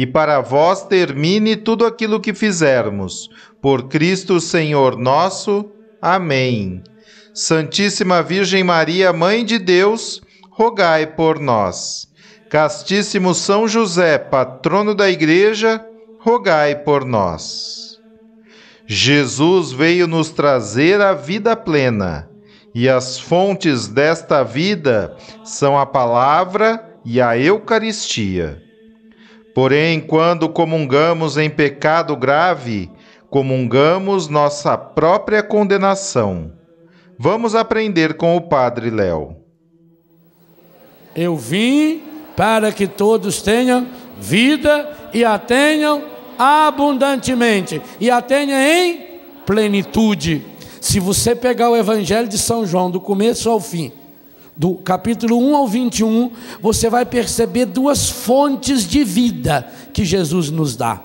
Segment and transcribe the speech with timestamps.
[0.00, 3.28] e para vós termine tudo aquilo que fizermos.
[3.60, 5.70] Por Cristo Senhor nosso.
[6.00, 6.82] Amém.
[7.34, 12.08] Santíssima Virgem Maria, Mãe de Deus, rogai por nós.
[12.48, 15.84] Castíssimo São José, patrono da Igreja,
[16.18, 18.00] rogai por nós.
[18.86, 22.26] Jesus veio nos trazer a vida plena,
[22.74, 28.69] e as fontes desta vida são a palavra e a Eucaristia.
[29.54, 32.90] Porém, quando comungamos em pecado grave,
[33.28, 36.52] comungamos nossa própria condenação.
[37.18, 39.36] Vamos aprender com o Padre Léo.
[41.14, 42.02] Eu vim
[42.36, 43.86] para que todos tenham
[44.18, 46.04] vida e a tenham
[46.38, 50.46] abundantemente e a tenham em plenitude.
[50.80, 53.92] Se você pegar o Evangelho de São João, do começo ao fim,
[54.60, 60.76] do capítulo 1 ao 21, você vai perceber duas fontes de vida que Jesus nos
[60.76, 61.00] dá.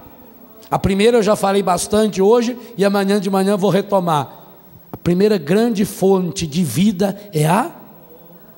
[0.70, 4.48] A primeira eu já falei bastante hoje e amanhã de manhã vou retomar.
[4.92, 7.72] A primeira grande fonte de vida é a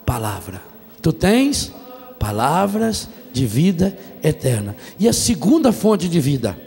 [0.03, 0.63] palavra.
[0.99, 1.71] Tu tens
[2.17, 4.75] palavras de vida eterna.
[4.99, 6.57] E a segunda fonte de vida,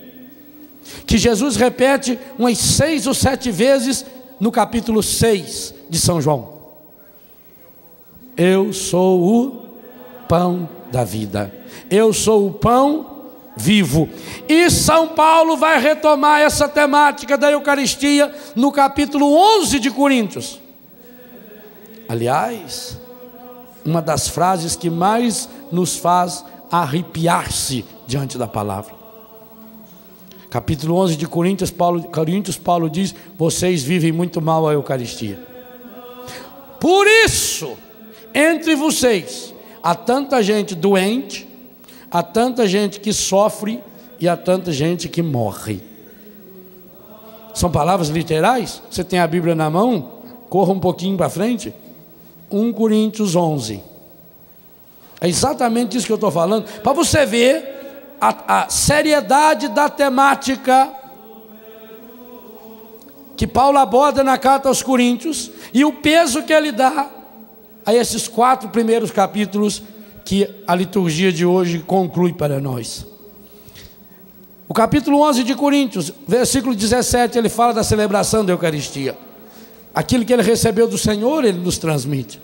[1.04, 4.06] que Jesus repete umas seis ou sete vezes
[4.38, 6.59] no capítulo 6 de São João.
[8.42, 9.50] Eu sou o
[10.26, 11.54] pão da vida.
[11.90, 13.24] Eu sou o pão
[13.54, 14.08] vivo.
[14.48, 20.58] E São Paulo vai retomar essa temática da Eucaristia no capítulo 11 de Coríntios.
[22.08, 22.98] Aliás,
[23.84, 28.94] uma das frases que mais nos faz arrepiar-se diante da palavra.
[30.48, 35.38] Capítulo 11 de Coríntios Paulo, Coríntios, Paulo diz: Vocês vivem muito mal a Eucaristia.
[36.80, 37.76] Por isso,
[38.34, 41.48] entre vocês há tanta gente doente,
[42.10, 43.82] há tanta gente que sofre
[44.18, 45.80] e há tanta gente que morre.
[47.54, 48.82] São palavras literais?
[48.90, 50.20] Você tem a Bíblia na mão?
[50.48, 51.74] Corra um pouquinho para frente.
[52.50, 53.82] 1 Coríntios 11.
[55.20, 60.90] É exatamente isso que eu estou falando, para você ver a, a seriedade da temática
[63.36, 67.19] que Paulo aborda na carta aos Coríntios e o peso que ele dá
[67.84, 69.82] a esses quatro primeiros capítulos
[70.24, 73.06] que a liturgia de hoje conclui para nós.
[74.68, 79.18] O capítulo 11 de Coríntios, versículo 17, ele fala da celebração da Eucaristia.
[79.92, 82.40] Aquilo que ele recebeu do Senhor, ele nos transmite.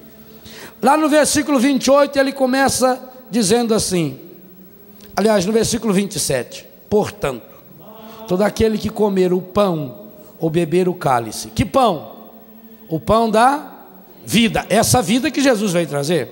[0.82, 4.18] Lá no versículo 28, ele começa dizendo assim:
[5.14, 7.46] aliás, no versículo 27, portanto,
[8.26, 10.06] todo aquele que comer o pão
[10.40, 12.16] ou beber o cálice, que pão?
[12.88, 13.75] O pão da
[14.26, 16.28] vida, essa vida que Jesus veio trazer.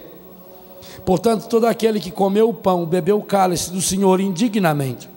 [1.05, 5.09] Portanto, todo aquele que comeu o pão, bebeu o cálice do Senhor indignamente,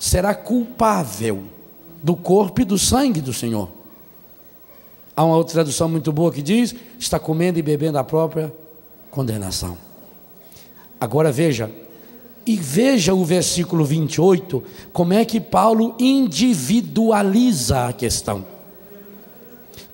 [0.00, 1.44] será culpável
[2.02, 3.68] do corpo e do sangue do Senhor.
[5.14, 8.52] Há uma outra tradução muito boa que diz: está comendo e bebendo a própria
[9.10, 9.76] condenação.
[10.98, 11.70] Agora veja,
[12.46, 14.62] e veja o versículo 28,
[14.92, 18.46] como é que Paulo individualiza a questão.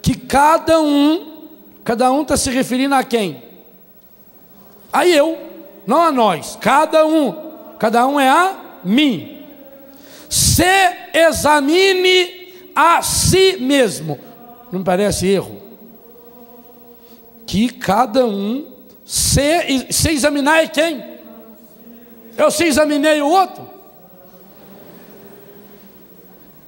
[0.00, 1.37] Que cada um
[1.88, 3.42] Cada um está se referindo a quem?
[4.92, 5.38] A eu,
[5.86, 6.54] não a nós.
[6.60, 7.34] Cada um.
[7.78, 9.46] Cada um é a mim.
[10.28, 10.66] Se
[11.14, 14.18] examine a si mesmo.
[14.70, 15.62] Não parece erro?
[17.46, 18.70] Que cada um
[19.02, 21.02] se, se examinar é quem?
[22.36, 23.66] Eu se examinei o outro.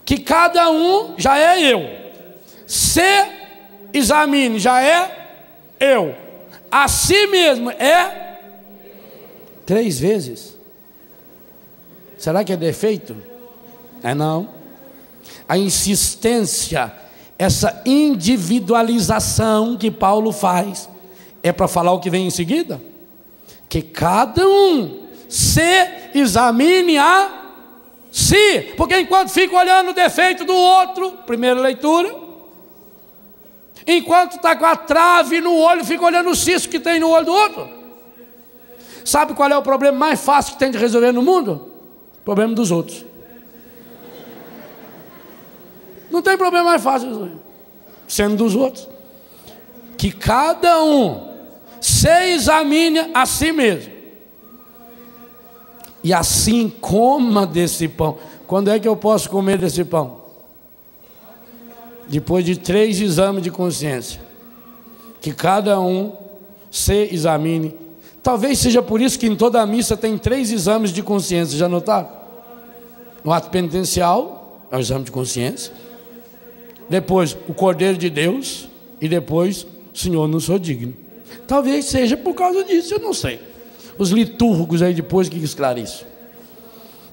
[0.03, 1.87] Que cada um já é eu.
[2.67, 3.40] Se
[3.93, 5.29] examine, já é
[5.79, 6.15] eu.
[6.71, 8.39] A si mesmo é
[9.67, 10.57] três vezes.
[12.19, 13.17] Será que é defeito?
[14.03, 14.49] É não.
[15.49, 16.93] A insistência
[17.41, 20.87] essa individualização que Paulo faz
[21.43, 22.79] é para falar o que vem em seguida?
[23.67, 27.55] Que cada um se examine a
[28.13, 32.15] si, porque enquanto fica olhando o defeito do outro, primeira leitura,
[33.87, 37.27] enquanto está com a trave no olho, fica olhando o cisco que tem no olho
[37.27, 37.69] do outro.
[39.05, 41.71] Sabe qual é o problema mais fácil que tem de resolver no mundo?
[42.25, 43.05] Problema dos outros.
[46.11, 47.31] Não tem problema mais fácil
[48.07, 48.89] sendo dos outros.
[49.97, 51.31] Que cada um
[51.81, 53.93] se examine a si mesmo.
[56.03, 58.19] E assim coma desse pão.
[58.47, 60.20] Quando é que eu posso comer desse pão?
[62.11, 64.21] Depois de três exames de consciência.
[65.21, 66.13] Que cada um
[66.71, 67.75] se examine.
[68.23, 71.57] Talvez seja por isso que em toda a missa tem três exames de consciência.
[71.57, 72.09] Já notaram?
[73.25, 75.73] No ato penitencial, é o exame de consciência
[76.91, 78.69] depois o Cordeiro de Deus
[79.01, 79.65] e depois
[79.95, 80.93] o Senhor não sou digno.
[81.47, 83.41] Talvez seja por causa disso, eu não sei.
[83.97, 86.05] Os litúrgicos aí depois que esclarecem.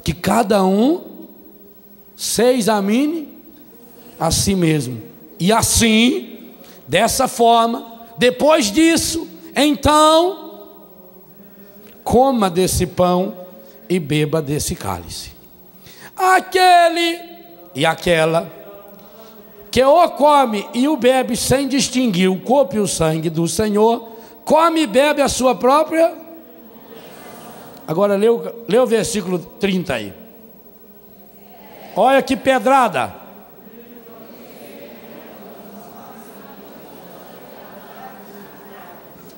[0.03, 1.27] Que cada um
[2.15, 3.36] se examine
[4.19, 5.01] a si mesmo.
[5.39, 6.51] E assim,
[6.87, 7.85] dessa forma,
[8.17, 10.47] depois disso, então,
[12.03, 13.35] coma desse pão
[13.89, 15.31] e beba desse cálice.
[16.15, 17.19] Aquele
[17.75, 18.57] e aquela
[19.69, 24.09] que o come e o bebe sem distinguir o corpo e o sangue do Senhor,
[24.43, 26.13] come e bebe a sua própria.
[27.87, 30.13] Agora lê o, lê o versículo 30 aí.
[31.95, 33.26] Olha que pedrada.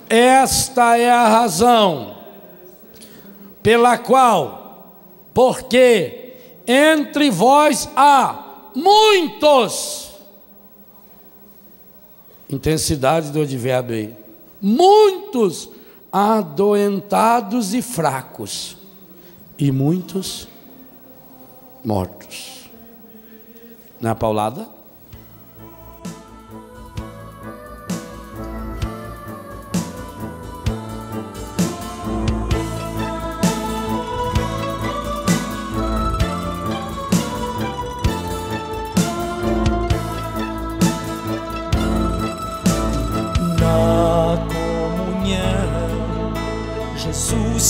[0.10, 2.18] Esta é a razão
[3.62, 4.96] pela qual,
[5.34, 6.34] porque
[6.66, 10.10] entre vós há muitos
[12.50, 14.16] Intensidade do advérbio aí.
[14.60, 15.70] Muitos
[16.12, 18.76] adoentados e fracos,
[19.58, 20.48] e muitos
[21.86, 22.70] mortos.
[24.02, 24.68] Na paulada?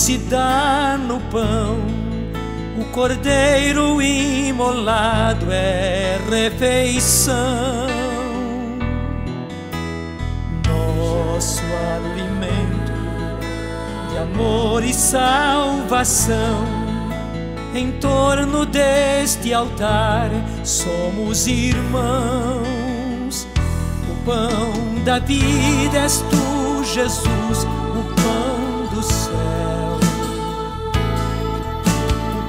[0.10, 1.78] Se dá no pão.
[2.82, 7.38] O cordeiro imolado é refeição.
[10.68, 11.62] Nosso
[11.94, 12.92] alimento
[14.10, 16.66] de amor e salvação.
[17.76, 20.32] Em torno deste altar
[20.64, 22.68] somos irmãos.
[24.10, 24.74] O pão
[25.06, 28.29] da vida és tu, Jesus, o pão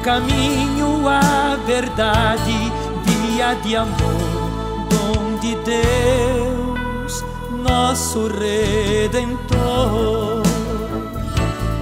[0.02, 2.73] caminho, a verdade,
[3.05, 7.25] via de amor, dom de Deus,
[7.62, 9.61] nosso Redentor.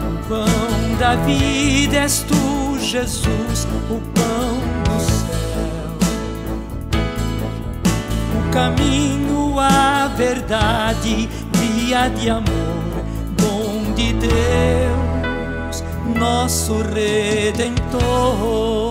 [0.02, 5.98] O pão da vida és tu, Jesus, o pão do céu.
[8.34, 13.04] O caminho, a verdade, via de amor,
[13.36, 14.97] dom de Deus
[16.14, 18.90] nosso redentor.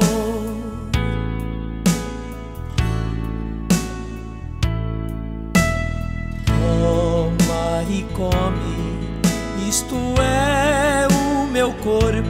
[6.45, 12.27] Toma e come, isto é o meu corpo,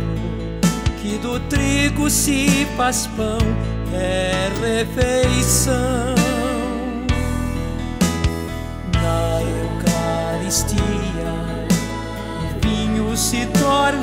[1.02, 3.38] que do trigo se faz pão,
[3.94, 6.17] é refeição.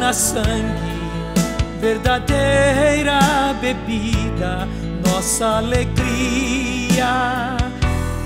[0.05, 1.01] Torna sangue,
[1.81, 4.69] verdadeira bebida,
[5.07, 7.07] nossa alegria.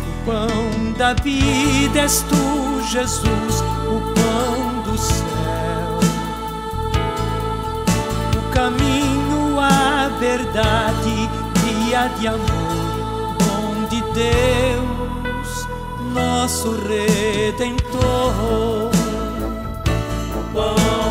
[0.09, 6.01] O pão da vida és tu, Jesus, o pão do céu.
[8.37, 11.29] O caminho, a verdade,
[11.63, 15.69] via de amor, dom de Deus,
[16.13, 18.49] nosso Redentor
[20.59, 21.08] pão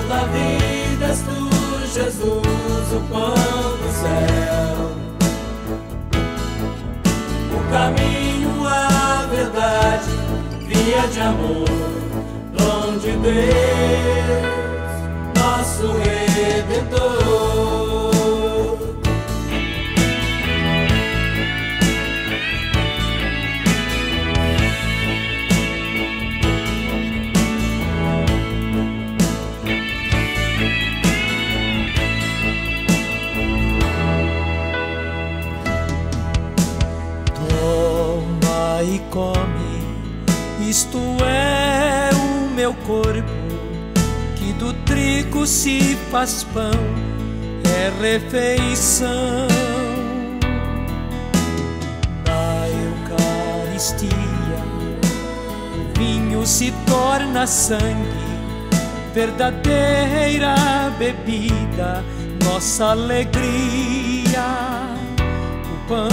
[11.17, 11.65] de amor,
[12.53, 13.33] dom de Deus,
[15.35, 17.26] nosso Redentor.
[45.37, 46.71] Trigo se faz pão,
[47.65, 49.47] é refeição.
[52.25, 52.67] Na
[53.69, 54.09] Eucaristia,
[55.75, 57.83] o vinho se torna sangue,
[59.13, 60.55] verdadeira
[60.97, 62.03] bebida,
[62.43, 64.47] nossa alegria.
[65.73, 66.09] O pão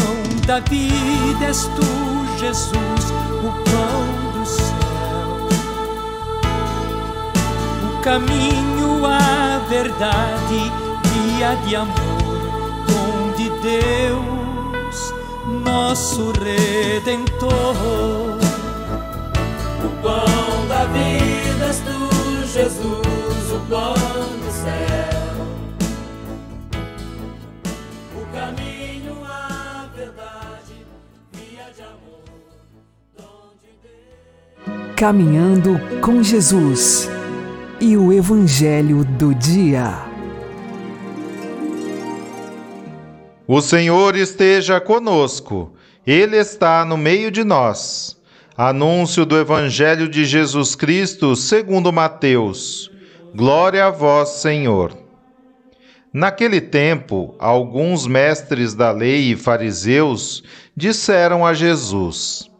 [0.46, 3.10] da vida és tu, Jesus,
[3.42, 4.13] o pão
[8.04, 10.70] caminho, a verdade,
[11.08, 11.96] via de amor,
[12.87, 15.14] dom de Deus,
[15.64, 17.75] nosso Redentor.
[19.82, 25.34] O pão da vida és tu, Jesus, o pão do céu.
[28.14, 30.87] O caminho, a verdade,
[31.32, 32.23] via de amor,
[33.16, 34.94] dom de Deus.
[34.94, 37.08] Caminhando com Jesus
[37.84, 40.06] e o Evangelho do Dia.
[43.46, 45.70] O Senhor esteja conosco,
[46.06, 48.18] Ele está no meio de nós.
[48.56, 52.90] Anúncio do Evangelho de Jesus Cristo segundo Mateus.
[53.34, 54.96] Glória a vós, Senhor.
[56.10, 60.42] Naquele tempo, alguns mestres da lei e fariseus
[60.74, 62.50] disseram a Jesus: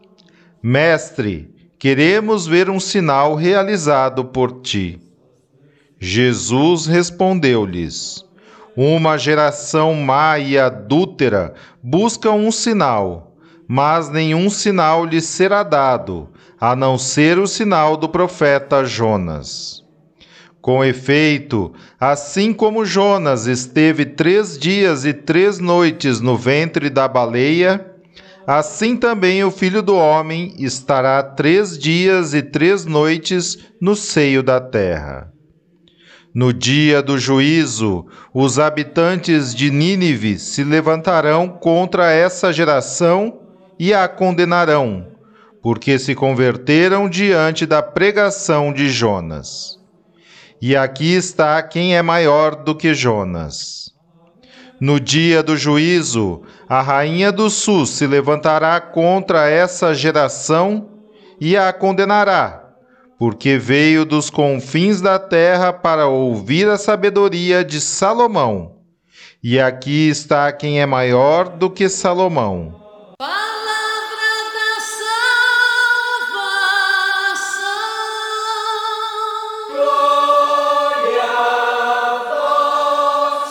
[0.61, 5.01] Mestre, queremos ver um sinal realizado por ti.
[5.99, 8.25] Jesus respondeu-lhes:
[8.75, 13.35] Uma geração má e adúltera busca um sinal,
[13.67, 19.83] mas nenhum sinal lhes será dado, a não ser o sinal do profeta Jonas.
[20.61, 27.85] Com efeito, assim como Jonas esteve três dias e três noites no ventre da baleia,
[28.45, 34.59] assim também o filho do homem estará três dias e três noites no seio da
[34.59, 35.34] terra.
[36.35, 43.39] No dia do juízo, os habitantes de Nínive se levantarão contra essa geração
[43.79, 45.07] e a condenarão,
[45.61, 49.79] porque se converteram diante da pregação de Jonas.
[50.61, 53.93] E aqui está quem é maior do que Jonas.
[54.77, 60.89] No dia do juízo, a rainha do sul se levantará contra essa geração
[61.39, 62.64] e a condenará,
[63.17, 68.75] porque veio dos confins da terra para ouvir a sabedoria de Salomão.
[69.41, 72.75] E aqui está quem é maior do que Salomão.
[73.17, 74.81] Palavra da
[77.39, 77.71] salvação.
[79.71, 82.17] Glória a
[83.29, 83.49] vós,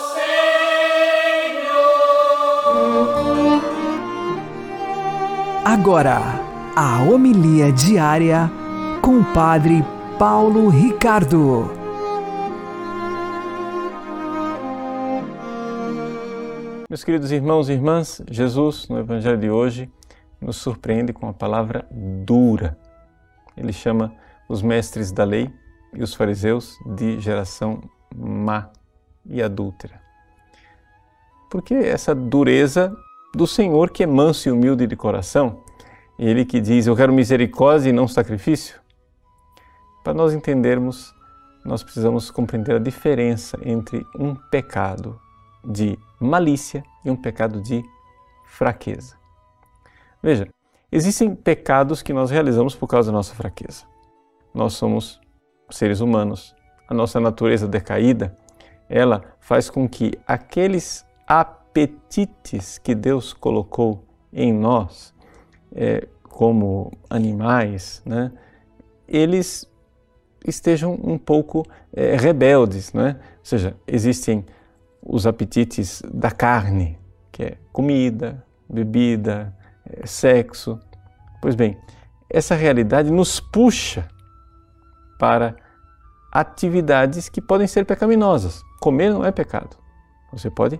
[1.55, 1.71] Senhor.
[5.65, 6.21] Agora,
[6.75, 8.51] a homilia diária
[9.05, 9.85] com o Padre
[10.17, 11.69] Paulo Ricardo.
[16.89, 19.91] Meus queridos irmãos e irmãs, Jesus, no Evangelho de hoje,
[20.41, 22.75] nos surpreende com a palavra dura.
[23.55, 24.11] Ele chama
[24.49, 25.53] os mestres da lei
[25.93, 27.83] e os fariseus de geração
[28.15, 28.71] má
[29.23, 30.01] e adúltera.
[31.47, 32.91] Por que essa dureza
[33.35, 35.63] do Senhor que é manso e humilde de coração?
[36.17, 38.83] Ele que diz: Eu quero misericórdia e não sacrifício?
[40.05, 41.15] Para nós entendermos,
[41.65, 45.19] nós precisamos compreender a diferença entre um pecado
[45.63, 47.83] de malícia e um pecado de
[48.45, 49.15] fraqueza.
[50.21, 50.47] Veja,
[50.91, 53.85] existem pecados que nós realizamos por causa da nossa fraqueza.
[54.53, 55.19] Nós somos
[55.71, 56.55] seres humanos,
[56.87, 58.37] a nossa natureza decaída,
[58.87, 65.15] ela faz com que aqueles apetites que Deus colocou em nós,
[65.73, 68.31] é, como animais, né,
[69.07, 69.67] eles
[70.47, 73.17] estejam um pouco é, rebeldes, né?
[73.19, 74.45] Ou seja, existem
[75.01, 76.97] os apetites da carne,
[77.31, 79.55] que é comida, bebida,
[79.89, 80.79] é, sexo.
[81.41, 81.77] Pois bem,
[82.29, 84.07] essa realidade nos puxa
[85.19, 85.55] para
[86.31, 88.61] atividades que podem ser pecaminosas.
[88.81, 89.77] Comer não é pecado.
[90.31, 90.79] Você pode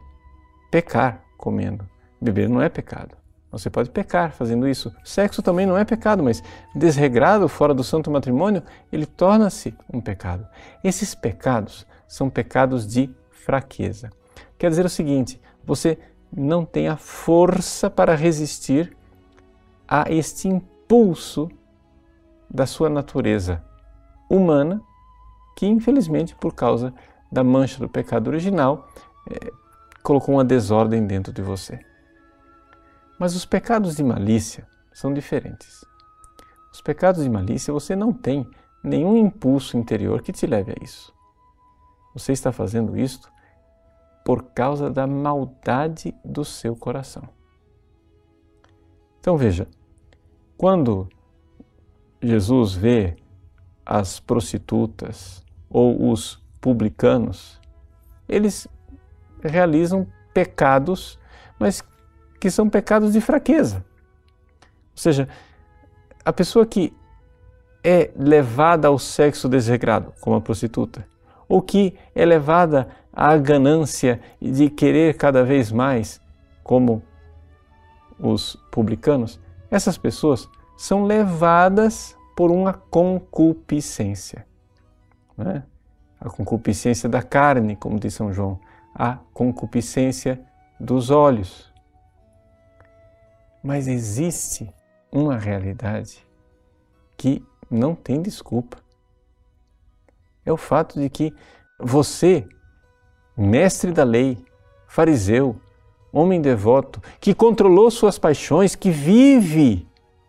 [0.70, 1.88] pecar comendo.
[2.20, 3.16] Beber não é pecado.
[3.56, 4.94] Você pode pecar fazendo isso.
[5.02, 6.44] Sexo também não é pecado, mas
[6.76, 10.46] desregrado fora do santo matrimônio, ele torna-se um pecado.
[10.84, 14.10] Esses pecados são pecados de fraqueza.
[14.58, 15.98] Quer dizer o seguinte: você
[16.36, 18.94] não tem a força para resistir
[19.88, 21.50] a este impulso
[22.50, 23.64] da sua natureza
[24.30, 24.82] humana,
[25.56, 26.94] que infelizmente, por causa
[27.32, 28.90] da mancha do pecado original,
[29.32, 29.50] é,
[30.04, 31.80] colocou uma desordem dentro de você.
[33.20, 35.86] Mas os pecados de malícia são diferentes.
[36.72, 38.50] Os pecados de malícia você não tem
[38.84, 41.14] nenhum impulso interior que te leve a isso.
[42.14, 43.32] Você está fazendo isto
[44.24, 47.30] por causa da maldade do seu coração.
[49.20, 49.68] Então veja,
[50.58, 51.08] quando
[52.22, 53.16] Jesus vê
[53.86, 57.60] as prostitutas ou os publicanos,
[58.28, 58.68] eles
[59.42, 61.20] realizam pecados,
[61.60, 61.84] mas
[62.46, 63.78] que são pecados de fraqueza.
[63.78, 65.28] Ou seja,
[66.24, 66.94] a pessoa que
[67.84, 71.08] é levada ao sexo desregrado, como a prostituta,
[71.50, 76.22] ou que é levada à ganância de querer cada vez mais,
[76.64, 77.02] como
[78.20, 79.40] os publicanos,
[79.72, 80.48] essas pessoas
[80.78, 84.46] são levadas por uma concupiscência.
[85.36, 85.64] Né?
[86.22, 88.60] A concupiscência da carne, como diz São João,
[88.94, 90.40] a concupiscência
[90.80, 91.74] dos olhos.
[93.66, 94.72] Mas existe
[95.12, 96.24] uma realidade
[97.18, 98.78] que não tem desculpa.
[100.46, 101.34] É o fato de que
[101.80, 102.48] você,
[103.36, 104.38] mestre da lei,
[104.88, 105.56] fariseu,
[106.14, 109.88] homem devoto, que controlou suas paixões, que vive,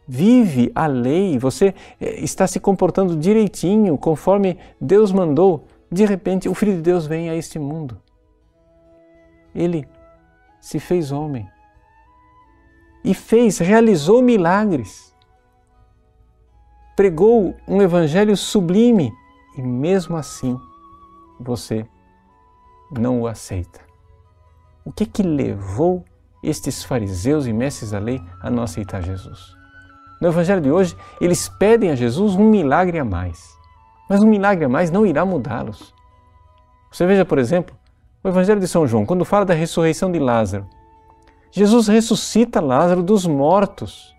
[0.09, 6.55] vive a lei, você eh, está se comportando direitinho, conforme Deus mandou, de repente o
[6.55, 8.01] Filho de Deus vem a este mundo.
[9.55, 9.87] Ele
[10.59, 11.47] se fez homem
[13.07, 15.15] e fez, realizou milagres.
[16.97, 19.13] Pregou um evangelho sublime
[19.57, 20.59] e mesmo assim
[21.39, 21.87] você
[22.91, 23.81] não o aceita.
[24.85, 26.05] O que que levou
[26.43, 29.55] estes fariseus e mestres da lei a não aceitar Jesus?
[30.21, 33.57] No evangelho de hoje, eles pedem a Jesus um milagre a mais.
[34.11, 35.95] Mas um milagre a mais não irá mudá-los.
[36.91, 37.77] Você veja, por exemplo,
[38.25, 40.67] o evangelho de São João, quando fala da ressurreição de Lázaro.
[41.51, 44.15] Jesus ressuscita Lázaro dos mortos.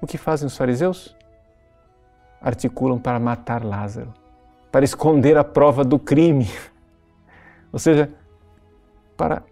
[0.00, 1.16] O que fazem os fariseus?
[2.40, 4.12] Articulam para matar Lázaro,
[4.70, 6.48] para esconder a prova do crime.
[7.72, 8.12] Ou seja,
[9.16, 9.42] para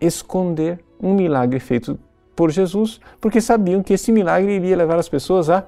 [0.00, 1.98] esconder um milagre feito
[2.36, 5.66] por Jesus, porque sabiam que esse milagre iria levar as pessoas a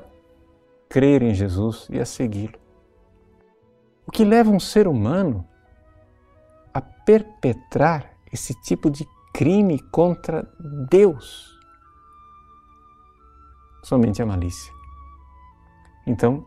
[0.88, 2.58] crer em Jesus e a segui-lo.
[4.06, 5.46] O que leva um ser humano
[6.72, 10.48] a perpetrar esse tipo de crime contra
[10.88, 11.60] Deus.
[13.82, 14.72] Somente a malícia.
[16.06, 16.42] Então,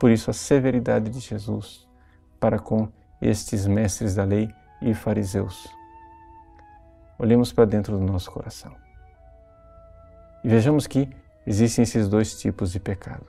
[0.00, 1.88] por isso a severidade de Jesus
[2.40, 2.88] para com
[3.20, 5.72] estes mestres da lei e fariseus.
[7.20, 8.74] Olhemos para dentro do nosso coração
[10.42, 11.08] e vejamos que
[11.46, 13.28] existem esses dois tipos de pecado.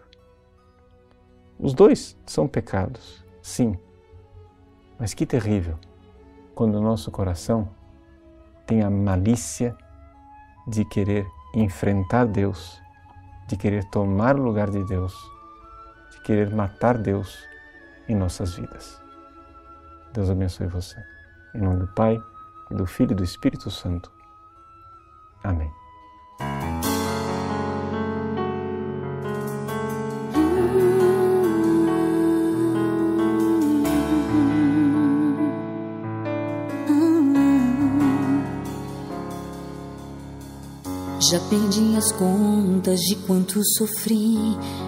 [1.60, 3.78] Os dois são pecados, sim,
[4.98, 5.78] mas que terrível
[6.56, 7.70] quando o nosso coração
[8.66, 9.76] tem a malícia
[10.68, 12.82] de querer enfrentar Deus,
[13.48, 15.14] de querer tomar o lugar de Deus,
[16.12, 17.38] de querer matar Deus
[18.08, 19.02] em nossas vidas.
[20.14, 20.98] Deus abençoe você.
[21.54, 22.20] Em nome do Pai,
[22.72, 24.12] do Filho e do Espírito Santo.
[25.44, 25.72] Amém.
[41.34, 44.38] Já perdi as contas de quanto sofri,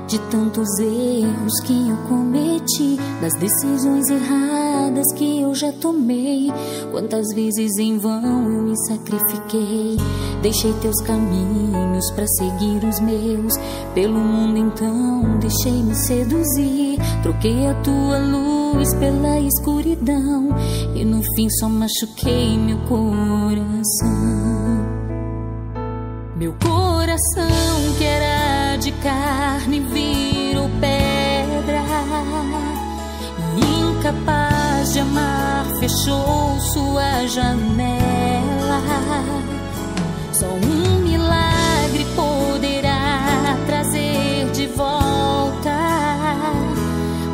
[0.07, 6.53] de tantos erros que eu cometi, das decisões erradas que eu já tomei.
[6.91, 9.97] Quantas vezes em vão eu me sacrifiquei,
[10.43, 13.55] deixei teus caminhos para seguir os meus.
[13.95, 20.49] Pelo mundo então deixei-me seduzir, troquei a tua luz pela escuridão
[20.93, 24.54] e no fim só machuquei meu coração.
[26.35, 31.81] Meu coração que era de carne virou pedra,
[33.57, 38.81] incapaz de amar, fechou sua janela.
[40.33, 45.71] Só um milagre poderá trazer de volta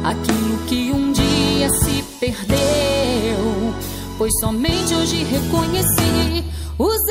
[0.03, 3.73] aquilo que um dia se perdeu.
[4.19, 6.45] Pois somente hoje reconheci
[6.77, 7.10] os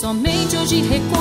[0.00, 1.19] somente hoje reconheci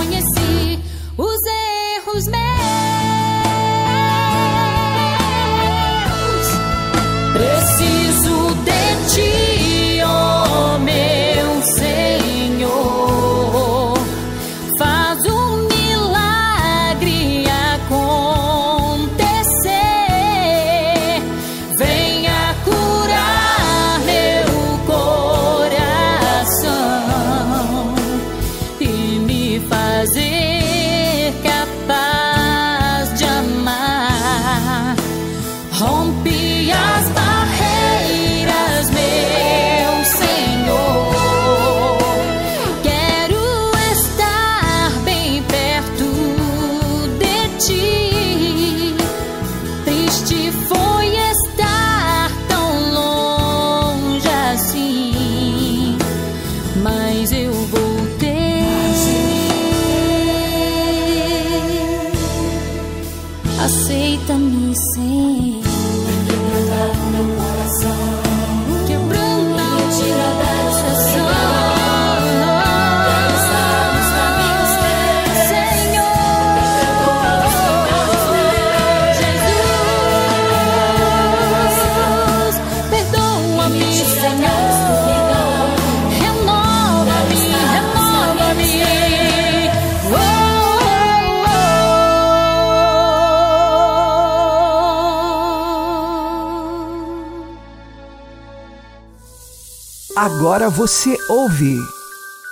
[100.35, 101.75] Agora você ouve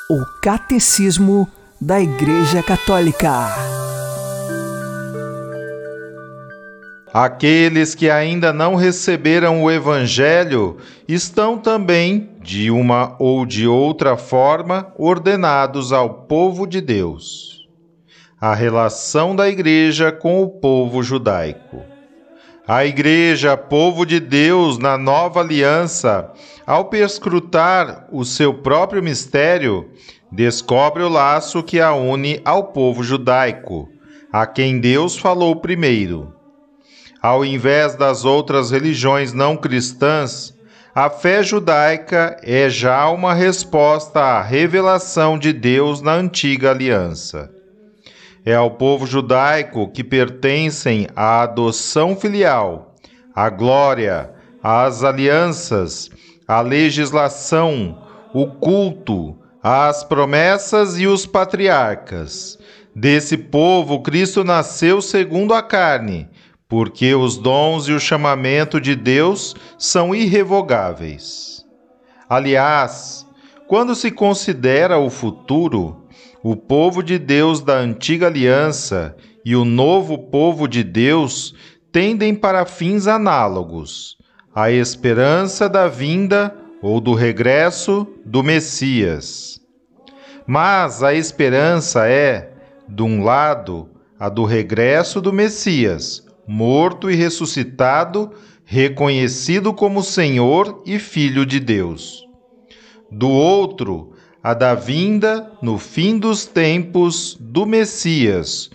[0.10, 1.48] o Catecismo
[1.80, 3.30] da Igreja Católica.
[7.14, 14.92] Aqueles que ainda não receberam o Evangelho estão também, de uma ou de outra forma,
[14.98, 17.68] ordenados ao povo de Deus.
[18.42, 21.97] A relação da Igreja com o povo judaico.
[22.70, 26.30] A Igreja, povo de Deus na nova aliança,
[26.66, 29.90] ao perscrutar o seu próprio mistério,
[30.30, 33.88] descobre o laço que a une ao povo judaico,
[34.34, 36.34] a quem Deus falou primeiro.
[37.22, 40.54] Ao invés das outras religiões não cristãs,
[40.94, 47.50] a fé judaica é já uma resposta à revelação de Deus na antiga aliança.
[48.48, 52.96] É ao povo judaico que pertencem a adoção filial,
[53.36, 54.32] a glória,
[54.64, 56.10] as alianças,
[56.48, 58.02] a legislação,
[58.34, 62.58] o culto, as promessas e os patriarcas.
[62.96, 66.30] Desse povo, Cristo nasceu segundo a carne,
[66.70, 71.66] porque os dons e o chamamento de Deus são irrevogáveis.
[72.30, 73.28] Aliás,
[73.68, 76.07] quando se considera o futuro,
[76.44, 81.56] o povo de Deus da antiga aliança e o novo povo de Deus
[81.92, 84.18] tendem para fins análogos,
[84.54, 89.60] a esperança da vinda ou do regresso do Messias.
[90.46, 92.54] Mas a esperança é,
[92.88, 98.32] de um lado, a do regresso do Messias, morto e ressuscitado,
[98.64, 102.26] reconhecido como Senhor e Filho de Deus.
[103.12, 108.70] Do outro, a da vinda, no fim dos tempos, do Messias,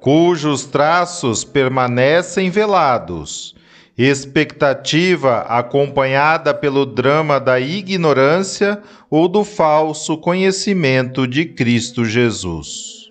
[0.00, 3.54] cujos traços permanecem velados,
[3.96, 13.10] expectativa acompanhada pelo drama da ignorância ou do falso conhecimento de Cristo Jesus.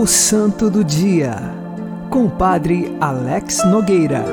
[0.00, 1.36] O Santo do Dia,
[2.08, 4.24] com o Padre Alex Nogueira.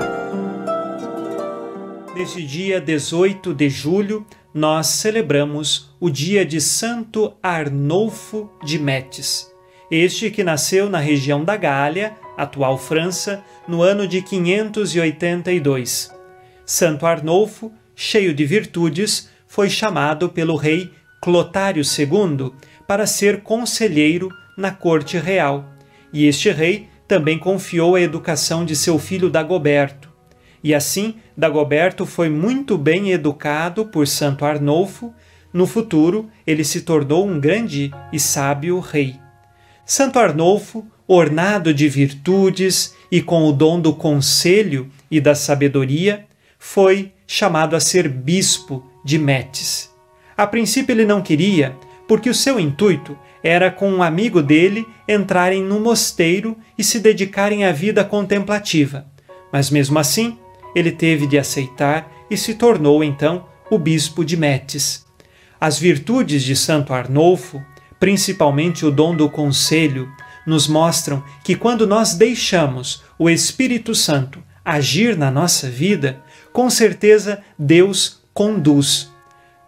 [2.16, 9.52] Neste dia 18 de julho, nós celebramos o dia de Santo Arnolfo de Metz.
[9.92, 16.16] Este que nasceu na região da Gália, atual França, no ano de 582.
[16.66, 20.90] Santo Arnolfo, cheio de virtudes, foi chamado pelo rei
[21.22, 22.54] Clotário II
[22.88, 25.66] para ser conselheiro na corte real,
[26.12, 30.12] e este rei também confiou a educação de seu filho Dagoberto.
[30.64, 35.14] E assim, Dagoberto foi muito bem educado por Santo Arnolfo.
[35.54, 39.16] No futuro, ele se tornou um grande e sábio rei.
[39.86, 46.26] Santo Arnolfo, ornado de virtudes e com o dom do conselho e da sabedoria,
[46.60, 49.90] foi chamado a ser bispo de Metz.
[50.36, 51.76] A princípio ele não queria,
[52.08, 57.64] porque o seu intuito era com um amigo dele entrarem no mosteiro e se dedicarem
[57.64, 59.06] à vida contemplativa.
[59.54, 60.38] Mas mesmo assim,
[60.76, 65.06] ele teve de aceitar e se tornou então o bispo de Metz.
[65.62, 67.64] As virtudes de Santo Arnolfo,
[67.98, 70.12] principalmente o dom do conselho,
[70.46, 77.42] nos mostram que quando nós deixamos o Espírito Santo agir na nossa vida, com certeza
[77.58, 79.10] Deus conduz.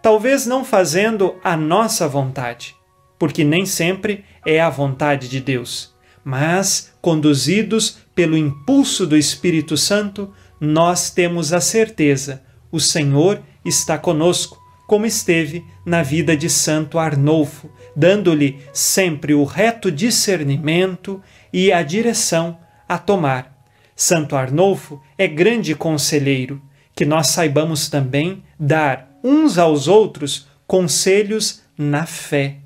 [0.02, 2.74] Talvez não fazendo a nossa vontade,
[3.20, 5.94] porque nem sempre é a vontade de Deus.
[6.24, 14.58] Mas, conduzidos pelo impulso do Espírito Santo, nós temos a certeza: o Senhor está conosco,
[14.86, 22.58] como esteve na vida de Santo Arnolfo, dando-lhe sempre o reto discernimento e a direção
[22.88, 23.54] a tomar.
[23.94, 26.60] Santo Arnolfo é grande conselheiro,
[26.96, 32.59] que nós saibamos também dar uns aos outros conselhos na fé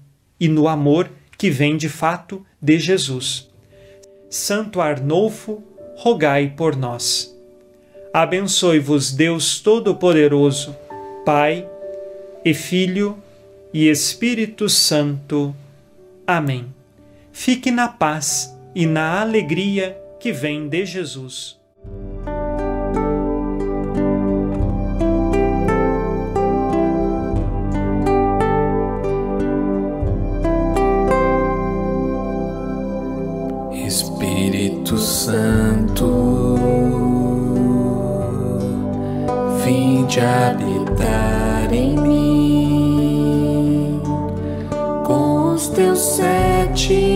[0.45, 3.51] e no amor que vem de fato de Jesus.
[4.29, 5.65] Santo Arnolfo,
[5.97, 7.35] rogai por nós.
[8.13, 10.77] Abençoe-vos Deus Todo-Poderoso,
[11.25, 11.67] Pai
[12.45, 13.17] e Filho
[13.73, 15.57] e Espírito Santo.
[16.27, 16.67] Amém.
[17.33, 21.59] Fique na paz e na alegria que vem de Jesus.
[35.25, 36.07] Santo,
[39.65, 43.23] vinde habitar em mim
[45.07, 47.14] com os teus sete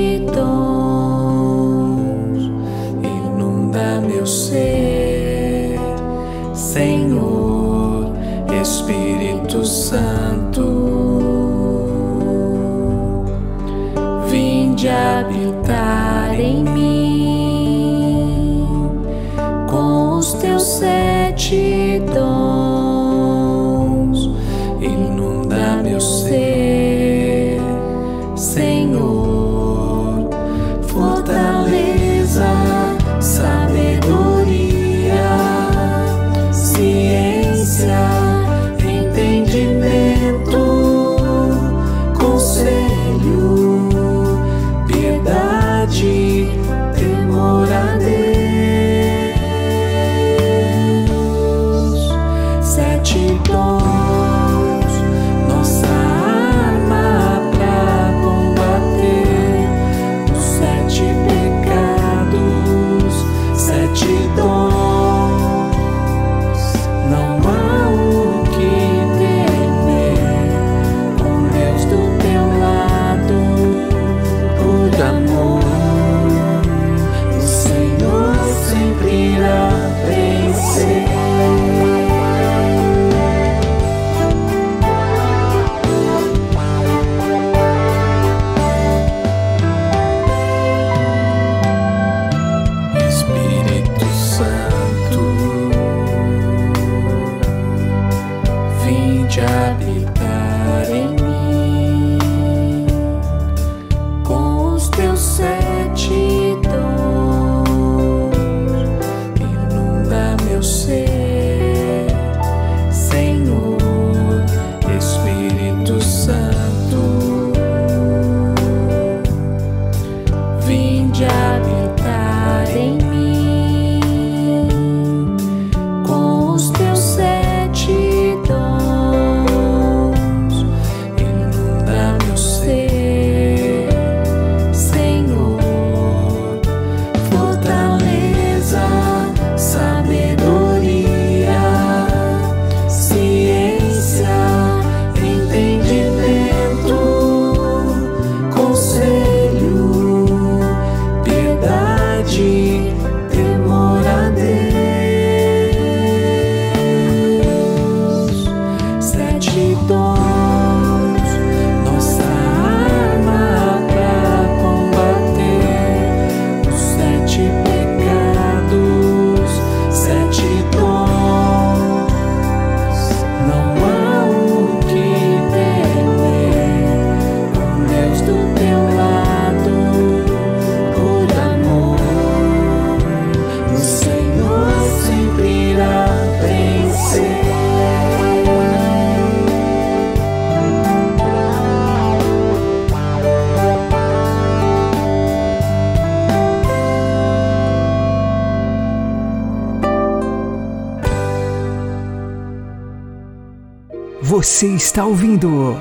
[204.48, 205.76] Você está ouvindo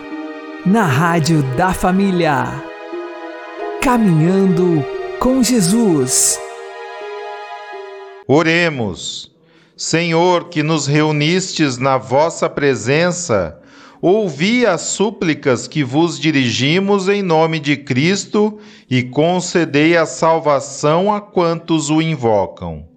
[0.65, 2.61] na Rádio da Família.
[3.81, 4.85] Caminhando
[5.19, 6.37] com Jesus.
[8.27, 9.31] Oremos.
[9.77, 13.57] Senhor, que nos reunistes na vossa presença,
[14.01, 18.59] ouvi as súplicas que vos dirigimos em nome de Cristo
[18.89, 22.96] e concedei a salvação a quantos o invocam.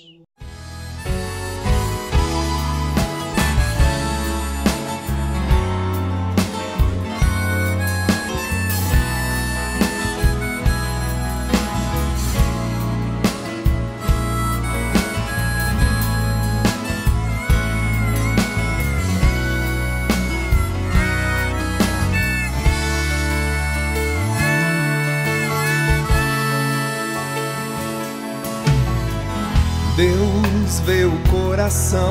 [31.71, 32.09] Coração,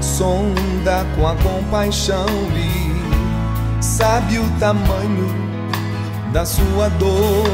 [0.00, 5.28] sonda com a compaixão e sabe o tamanho
[6.32, 7.44] da sua dor.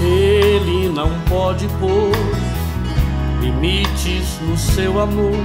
[0.00, 2.10] Ele não pode pôr
[3.40, 5.38] limites no seu amor,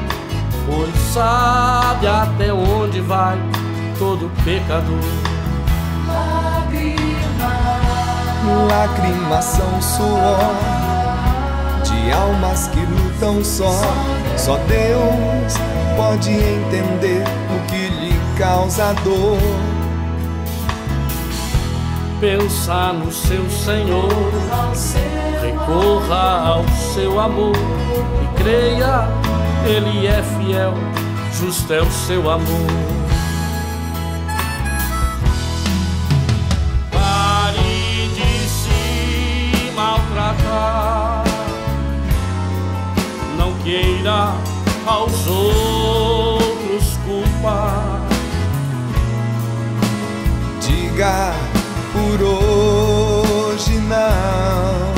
[0.66, 3.38] pois sabe até onde vai
[4.00, 4.98] todo pecador.
[8.68, 10.77] Lágrimas são suor
[12.12, 13.82] almas que lutam só.
[14.38, 15.54] Só Deus
[15.96, 19.38] pode entender o que lhe causa dor.
[22.20, 24.10] Pensa no seu Senhor,
[25.40, 29.08] recorra ao seu amor e creia,
[29.66, 30.74] Ele é fiel,
[31.32, 32.97] justo é o seu amor.
[43.68, 44.34] Queira
[44.86, 48.00] aos outros culpar.
[50.62, 51.34] Diga
[51.92, 54.94] por hoje não.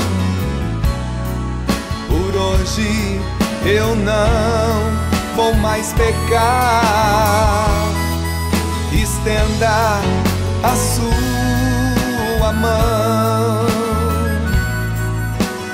[2.10, 3.20] Por hoje
[3.66, 7.66] eu não vou mais pecar.
[8.94, 10.00] Estenda
[10.62, 13.66] a sua mão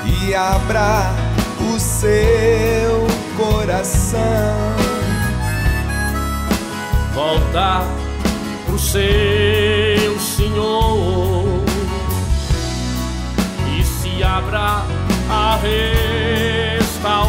[0.06, 1.25] e abra
[1.74, 3.06] o seu
[3.36, 4.20] coração.
[7.14, 7.82] Volta
[8.66, 11.64] pro seu Senhor
[13.78, 14.84] e se abra
[15.28, 15.58] a
[16.80, 17.26] restauração.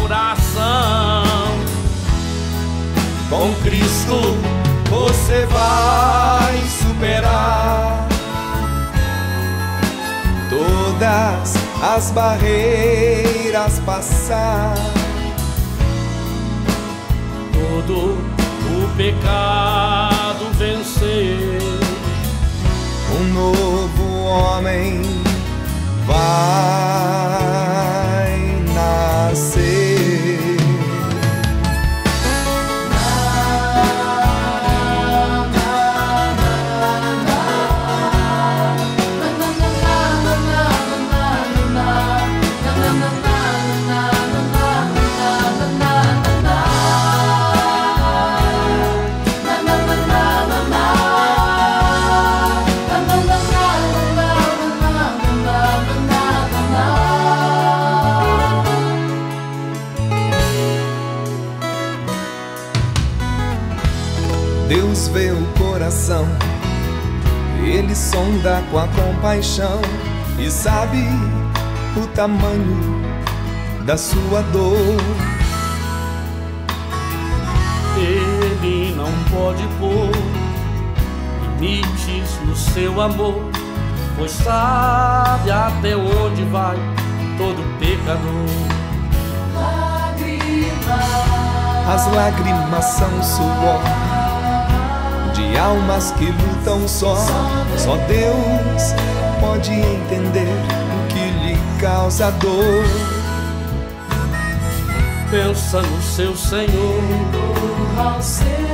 [3.30, 4.38] Com Cristo
[4.88, 8.08] você vai superar
[10.48, 14.74] todas as as barreiras passar.
[17.52, 21.58] Todo o pecado vencer.
[23.20, 25.02] Um novo homem
[26.06, 28.07] vai.
[64.68, 66.26] Deus vê o coração,
[67.64, 69.80] Ele sonda com a compaixão
[70.38, 70.98] e sabe
[71.96, 73.02] o tamanho
[73.86, 74.76] da sua dor.
[77.96, 80.10] Ele não pode pôr
[81.58, 83.50] limites no seu amor,
[84.18, 86.76] pois sabe até onde vai
[87.38, 88.78] todo pecador.
[91.90, 94.07] As lágrimas são suor
[95.38, 97.14] de almas que lutam só.
[97.76, 98.94] Só Deus
[99.40, 100.48] pode entender
[100.94, 102.84] o que lhe causa dor.
[105.30, 107.02] Pensa no seu Senhor,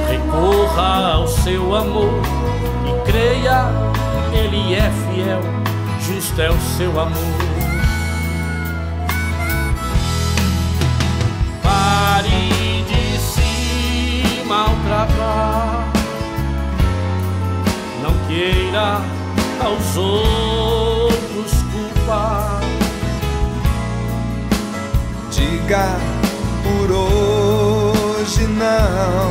[0.09, 2.23] recorra ao seu amor
[2.87, 3.67] e creia,
[4.33, 5.41] Ele é fiel,
[6.01, 7.45] justo é o seu amor.
[11.61, 15.94] Pare de se maltratar,
[18.35, 19.01] queira
[19.61, 22.61] aos outros culpar.
[25.31, 25.87] Diga
[26.65, 29.31] por hoje não.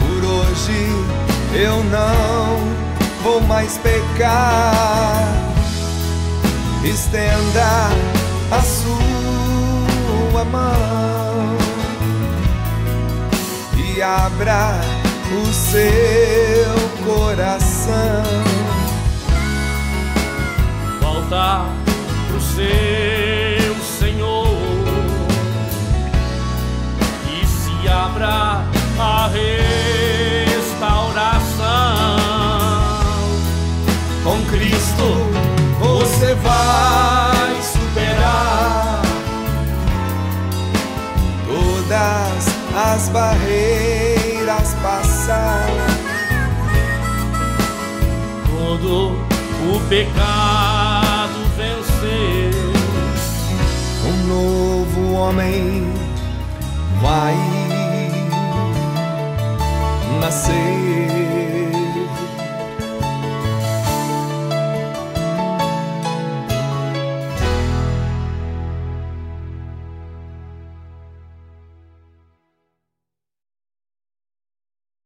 [0.00, 0.80] Por hoje
[1.52, 2.58] eu não
[3.22, 5.28] vou mais pecar.
[6.82, 7.90] Estenda
[8.50, 11.56] a sua mão
[13.76, 14.95] e abra
[15.32, 16.74] o seu
[17.04, 18.22] coração.
[21.00, 21.66] Volta
[22.28, 24.46] pro seu Senhor
[27.32, 28.64] e se abra
[28.98, 31.06] a restauração.
[34.22, 35.26] Com Cristo
[35.80, 39.02] você vai superar
[41.46, 44.05] todas as barreiras
[48.66, 52.52] Todo o pecado vencer.
[54.04, 55.86] Um novo homem
[57.00, 57.36] vai
[60.20, 61.25] nascer.